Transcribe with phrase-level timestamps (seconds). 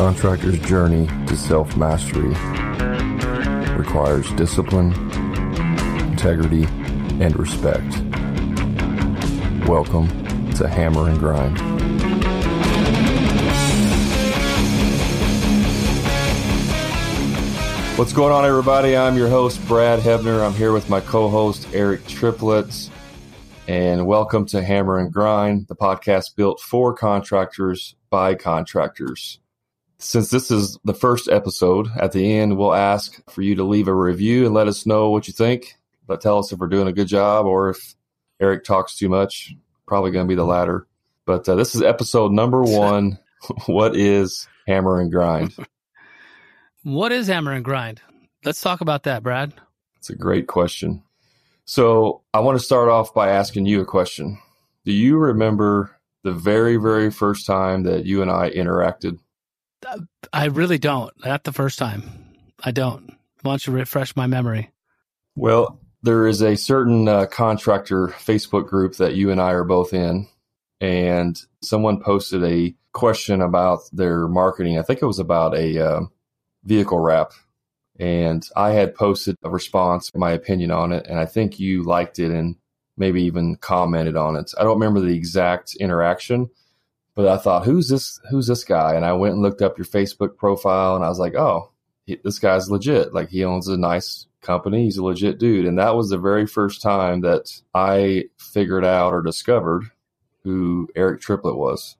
[0.00, 2.30] contractor's journey to self mastery
[3.76, 4.92] requires discipline,
[6.08, 6.64] integrity,
[7.22, 8.00] and respect.
[9.68, 10.08] Welcome
[10.54, 11.58] to Hammer and Grind.
[17.98, 18.96] What's going on, everybody?
[18.96, 20.42] I'm your host, Brad Hebner.
[20.42, 22.88] I'm here with my co host, Eric Triplett.
[23.68, 29.40] And welcome to Hammer and Grind, the podcast built for contractors by contractors.
[30.00, 33.86] Since this is the first episode, at the end, we'll ask for you to leave
[33.86, 35.74] a review and let us know what you think.
[36.06, 37.94] But tell us if we're doing a good job or if
[38.40, 39.54] Eric talks too much.
[39.86, 40.86] Probably going to be the latter.
[41.26, 43.18] But uh, this is episode number one.
[43.66, 45.54] what is Hammer and Grind?
[46.82, 48.00] What is hammer and grind?
[48.42, 49.52] Let's talk about that, Brad.
[49.98, 51.02] It's a great question.
[51.66, 54.38] So I want to start off by asking you a question.
[54.86, 59.18] Do you remember the very, very first time that you and I interacted?
[60.32, 61.12] I really don't.
[61.24, 62.02] Not the first time.
[62.62, 63.16] I don't.
[63.42, 64.70] Why don't you refresh my memory?
[65.36, 69.92] Well, there is a certain uh, contractor Facebook group that you and I are both
[69.92, 70.28] in,
[70.80, 74.78] and someone posted a question about their marketing.
[74.78, 76.00] I think it was about a uh,
[76.64, 77.32] vehicle wrap.
[77.98, 82.18] And I had posted a response, my opinion on it, and I think you liked
[82.18, 82.56] it and
[82.96, 84.52] maybe even commented on it.
[84.58, 86.50] I don't remember the exact interaction,
[87.20, 88.18] but I thought, who's this?
[88.30, 88.94] Who's this guy?
[88.94, 91.70] And I went and looked up your Facebook profile, and I was like, oh,
[92.04, 93.12] he, this guy's legit.
[93.12, 94.84] Like he owns a nice company.
[94.84, 95.66] He's a legit dude.
[95.66, 99.84] And that was the very first time that I figured out or discovered
[100.44, 101.96] who Eric Triplett was.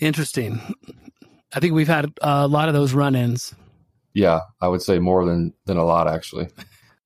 [0.00, 0.60] Interesting.
[1.52, 3.54] I think we've had a lot of those run-ins.
[4.14, 6.48] Yeah, I would say more than than a lot actually.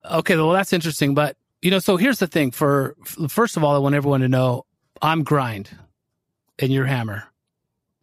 [0.09, 2.49] Okay, well that's interesting, but you know, so here's the thing.
[2.49, 2.95] For
[3.29, 4.65] first of all, I want everyone to know
[5.01, 5.69] I'm grind,
[6.59, 7.23] and you're hammer.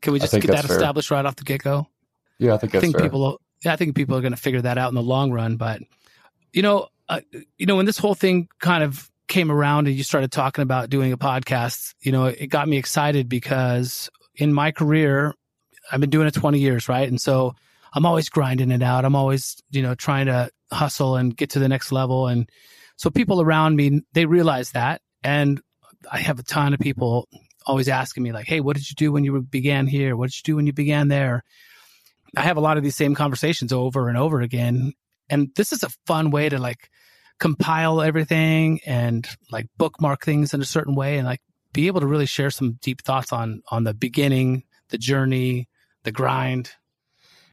[0.03, 0.77] Can we just get that fair.
[0.77, 1.87] established right off the get go?
[2.39, 3.05] Yeah, I think I think fair.
[3.05, 3.41] people.
[3.65, 5.57] Yeah, I think people are going to figure that out in the long run.
[5.57, 5.83] But
[6.53, 7.21] you know, uh,
[7.59, 10.91] you know, when this whole thing kind of came around and you started talking about
[10.91, 15.35] doing a podcast, you know, it got me excited because in my career,
[15.93, 17.09] I've been doing it 20 years, right?
[17.09, 17.55] And so
[17.93, 19.05] I'm always grinding it out.
[19.05, 22.27] I'm always, you know, trying to hustle and get to the next level.
[22.27, 22.49] And
[22.97, 25.01] so people around me, they realize that.
[25.23, 25.61] And
[26.11, 27.29] I have a ton of people
[27.67, 30.17] always asking me like, Hey, what did you do when you began here?
[30.17, 31.45] What did you do when you began there?
[32.37, 34.93] I have a lot of these same conversations over and over again.
[35.29, 36.91] And this is a fun way to like
[37.39, 41.41] compile everything and like bookmark things in a certain way and like
[41.73, 45.69] be able to really share some deep thoughts on on the beginning, the journey,
[46.05, 46.71] the grind.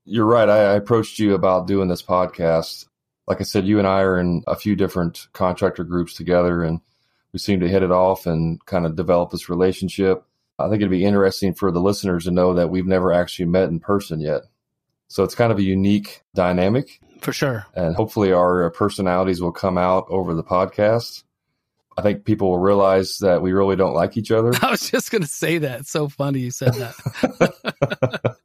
[0.06, 0.48] You're right.
[0.48, 2.86] I, I approached you about doing this podcast.
[3.28, 6.80] Like I said, you and I are in a few different contractor groups together, and
[7.38, 10.24] we seem to hit it off and kind of develop this relationship.
[10.58, 13.70] I think it'd be interesting for the listeners to know that we've never actually met
[13.70, 14.42] in person yet.
[15.08, 17.00] So it's kind of a unique dynamic.
[17.22, 17.68] For sure.
[17.76, 21.26] And hopefully our personalities will come out over the podcast.
[21.96, 24.52] I think people will realize that we really don't like each other.
[24.64, 25.82] I was just going to say that.
[25.82, 28.36] It's so funny you said that.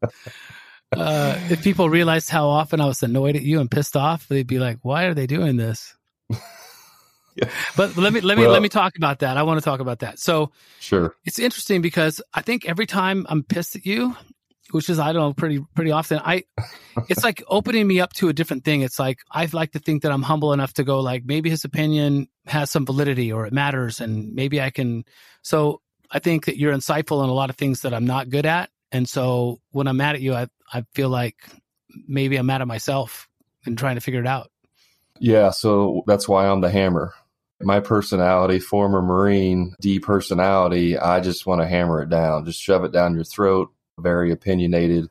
[0.94, 4.46] uh, if people realized how often I was annoyed at you and pissed off, they'd
[4.46, 5.96] be like, "Why are they doing this?"
[7.34, 7.48] Yeah.
[7.76, 9.36] But let me let me well, let me talk about that.
[9.36, 10.18] I want to talk about that.
[10.18, 14.16] So, sure, it's interesting because I think every time I'm pissed at you,
[14.72, 16.20] which is I don't know pretty pretty often.
[16.24, 16.44] I
[17.08, 18.82] it's like opening me up to a different thing.
[18.82, 21.64] It's like I like to think that I'm humble enough to go like maybe his
[21.64, 25.04] opinion has some validity or it matters and maybe I can
[25.42, 28.46] so I think that you're insightful in a lot of things that I'm not good
[28.46, 28.70] at.
[28.90, 31.36] And so when I'm mad at you, I I feel like
[32.06, 33.28] maybe I'm mad at myself
[33.64, 34.50] and trying to figure it out.
[35.18, 37.14] Yeah, so that's why I'm the hammer.
[37.62, 42.84] My personality, former Marine, D personality, I just want to hammer it down, just shove
[42.84, 45.08] it down your throat very opinionated.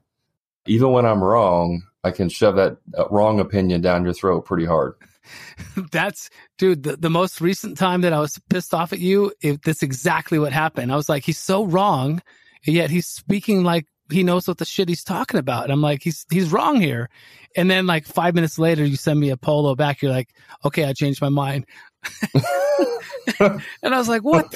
[0.67, 4.65] Even when I'm wrong, I can shove that uh, wrong opinion down your throat pretty
[4.65, 4.93] hard.
[5.91, 9.61] That's, dude, the, the, most recent time that I was pissed off at you, it,
[9.63, 10.91] that's exactly what happened.
[10.91, 12.21] I was like, he's so wrong,
[12.65, 15.65] yet he's speaking like he knows what the shit he's talking about.
[15.65, 17.07] And I'm like, he's, he's wrong here.
[17.55, 20.01] And then like five minutes later, you send me a polo back.
[20.01, 20.29] You're like,
[20.65, 21.65] okay, I changed my mind.
[23.39, 23.61] and
[23.93, 24.55] I was like, what?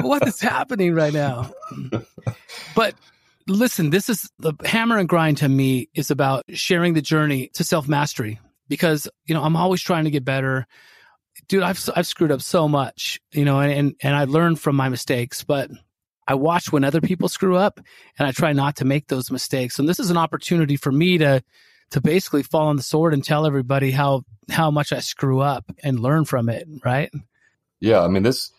[0.00, 1.52] What is happening right now?
[2.74, 2.94] But
[3.46, 7.64] listen, this is the hammer and grind to me is about sharing the journey to
[7.64, 8.38] self mastery
[8.68, 10.66] because, you know, I'm always trying to get better.
[11.48, 14.88] Dude, I've, I've screwed up so much, you know, and, and I learned from my
[14.88, 15.70] mistakes, but
[16.28, 17.80] I watch when other people screw up
[18.18, 19.78] and I try not to make those mistakes.
[19.78, 21.42] And this is an opportunity for me to,
[21.92, 25.64] to basically fall on the sword and tell everybody how, how much I screw up
[25.82, 26.66] and learn from it.
[26.84, 27.10] Right.
[27.80, 28.00] Yeah.
[28.00, 28.50] I mean, this,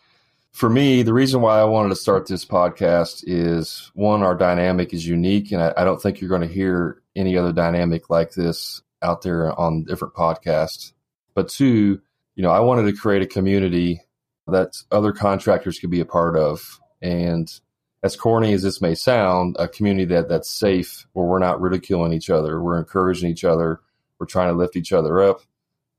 [0.51, 4.93] for me, the reason why I wanted to start this podcast is one, our dynamic
[4.93, 8.33] is unique, and I, I don't think you're going to hear any other dynamic like
[8.33, 10.93] this out there on different podcasts.
[11.33, 12.01] But two,
[12.35, 14.01] you know, I wanted to create a community
[14.47, 16.79] that other contractors could be a part of.
[17.01, 17.49] And
[18.03, 22.11] as corny as this may sound, a community that that's safe, where we're not ridiculing
[22.11, 23.79] each other, we're encouraging each other,
[24.19, 25.41] we're trying to lift each other up,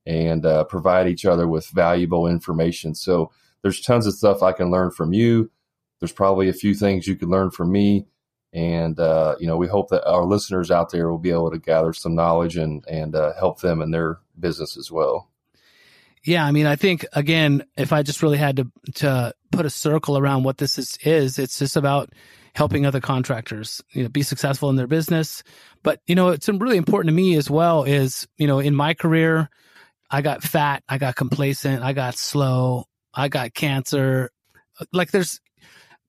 [0.07, 2.95] and uh, provide each other with valuable information.
[2.95, 5.51] So there's tons of stuff I can learn from you.
[5.99, 8.07] There's probably a few things you can learn from me.
[8.53, 11.59] And, uh, you know, we hope that our listeners out there will be able to
[11.59, 15.31] gather some knowledge and, and uh, help them in their business as well.
[16.25, 19.71] Yeah, I mean, I think again, if I just really had to to put a
[19.71, 22.11] circle around what this is, is it's just about
[22.55, 25.43] helping other contractors, you know, be successful in their business.
[25.83, 27.85] But you know, it's really important to me as well.
[27.85, 29.51] Is you know, in my career,
[30.11, 34.31] I got fat, I got complacent, I got slow, I got cancer.
[34.93, 35.41] Like there's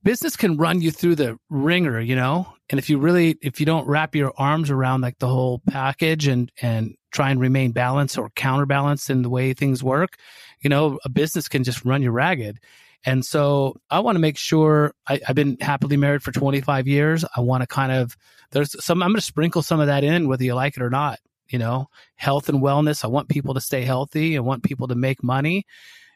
[0.03, 2.54] business can run you through the ringer, you know?
[2.69, 6.27] And if you really if you don't wrap your arms around like the whole package
[6.27, 10.17] and and try and remain balanced or counterbalanced in the way things work,
[10.61, 12.59] you know, a business can just run you ragged.
[13.05, 17.23] And so I want to make sure I, have been happily married for 25 years.
[17.35, 18.17] I want to kind of,
[18.51, 20.89] there's some, I'm going to sprinkle some of that in, whether you like it or
[20.89, 21.19] not.
[21.47, 23.05] You know, health and wellness.
[23.05, 24.35] I want people to stay healthy.
[24.35, 25.67] I want people to make money.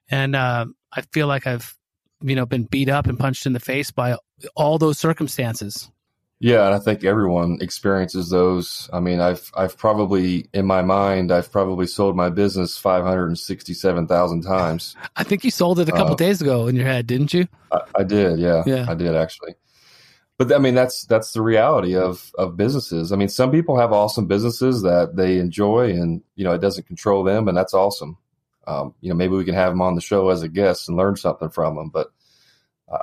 [0.10, 1.78] And uh, I feel like I've,
[2.22, 4.18] you know, been beat up and punched in the face by
[4.56, 5.92] all those circumstances.
[6.42, 8.90] Yeah, and I think everyone experiences those.
[8.94, 13.28] I mean, I've I've probably in my mind I've probably sold my business five hundred
[13.28, 14.96] and sixty seven thousand times.
[15.18, 17.48] I think you sold it a couple uh, days ago in your head, didn't you?
[17.72, 18.40] I, I, did.
[18.40, 19.56] Yeah, yeah, I did actually.
[20.38, 23.12] But I mean, that's that's the reality of of businesses.
[23.12, 26.88] I mean, some people have awesome businesses that they enjoy, and you know, it doesn't
[26.88, 28.18] control them, and that's awesome
[28.70, 30.98] um, you know, maybe we can have them on the show as a guest and
[30.98, 31.90] learn something from them.
[31.90, 32.12] But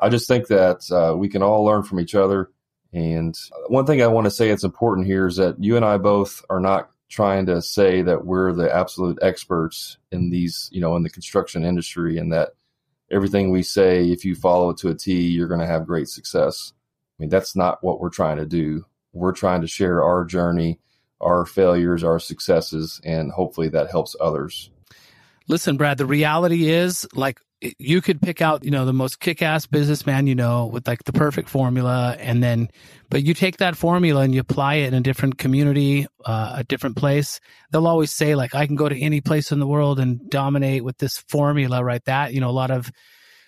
[0.00, 2.50] I just think that uh, we can all learn from each other.
[2.96, 5.98] And one thing I want to say it's important here is that you and I
[5.98, 10.96] both are not trying to say that we're the absolute experts in these, you know,
[10.96, 12.54] in the construction industry and that
[13.10, 16.08] everything we say, if you follow it to a T, you're going to have great
[16.08, 16.72] success.
[17.19, 18.87] I mean, that's not what we're trying to do.
[19.12, 20.81] We're trying to share our journey,
[21.20, 24.70] our failures, our successes, and hopefully that helps others.
[25.49, 29.66] Listen, Brad, the reality is like you could pick out, you know, the most kick-ass
[29.66, 32.68] businessman you know with like the perfect formula and then
[33.08, 36.64] but you take that formula and you apply it in a different community, uh, a
[36.64, 37.40] different place.
[37.70, 40.84] They'll always say like I can go to any place in the world and dominate
[40.84, 42.04] with this formula, right?
[42.04, 42.90] That, you know, a lot of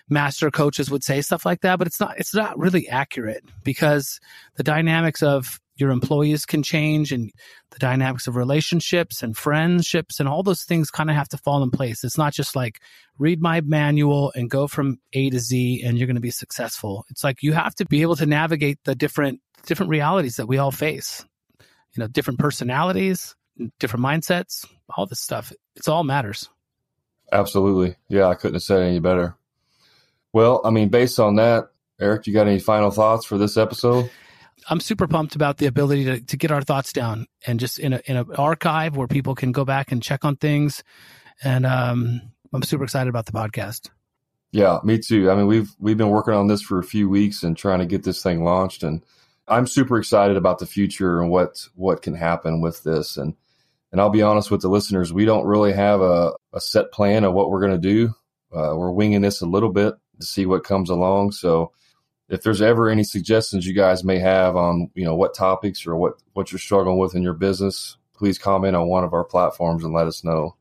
[0.09, 4.19] master coaches would say stuff like that, but it's not it's not really accurate because
[4.55, 7.31] the dynamics of your employees can change and
[7.71, 11.63] the dynamics of relationships and friendships and all those things kind of have to fall
[11.63, 12.03] in place.
[12.03, 12.81] It's not just like
[13.17, 17.05] read my manual and go from A to Z and you're going to be successful.
[17.09, 20.57] It's like you have to be able to navigate the different different realities that we
[20.57, 21.25] all face.
[21.95, 23.35] You know, different personalities,
[23.79, 24.65] different mindsets,
[24.95, 25.51] all this stuff.
[25.75, 26.49] It's all matters.
[27.31, 27.95] Absolutely.
[28.07, 29.35] Yeah, I couldn't have said any better.
[30.33, 34.09] Well, I mean, based on that, Eric, you got any final thoughts for this episode?
[34.69, 37.93] I'm super pumped about the ability to, to get our thoughts down and just in
[37.93, 40.83] a in an archive where people can go back and check on things.
[41.43, 42.21] And um,
[42.53, 43.89] I'm super excited about the podcast.
[44.51, 45.31] Yeah, me too.
[45.31, 47.85] I mean, we've we've been working on this for a few weeks and trying to
[47.85, 49.03] get this thing launched, and
[49.47, 53.17] I'm super excited about the future and what what can happen with this.
[53.17, 53.35] And
[53.91, 57.23] and I'll be honest with the listeners, we don't really have a, a set plan
[57.23, 58.09] of what we're going to do.
[58.51, 61.31] Uh, we're winging this a little bit to see what comes along.
[61.31, 61.71] So
[62.29, 65.95] if there's ever any suggestions you guys may have on you know what topics or
[65.95, 69.83] what what you're struggling with in your business please comment on one of our platforms
[69.83, 70.55] and let us know.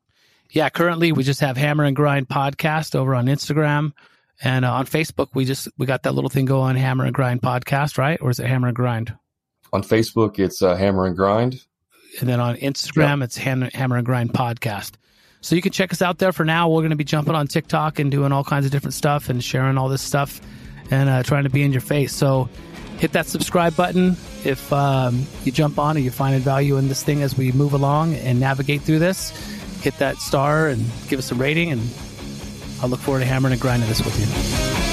[0.50, 3.92] Yeah currently we just have hammer and grind podcast over on instagram
[4.40, 7.42] and uh, on facebook we just we got that little thing going hammer and grind
[7.42, 8.18] podcast right?
[8.20, 9.14] Or is it hammer and grind?
[9.72, 11.60] On facebook it's uh, hammer and grind.
[12.20, 13.26] And then on instagram yep.
[13.26, 14.92] it's hammer, hammer and grind podcast
[15.40, 17.46] so you can check us out there for now we're going to be jumping on
[17.46, 20.40] tiktok and doing all kinds of different stuff and sharing all this stuff
[20.90, 22.14] and uh, trying to be in your face.
[22.14, 22.48] So
[22.98, 27.02] hit that subscribe button if um, you jump on or you find value in this
[27.02, 29.30] thing as we move along and navigate through this.
[29.82, 31.80] Hit that star and give us a rating, and
[32.82, 34.87] I'll look forward to hammering and grinding this with you.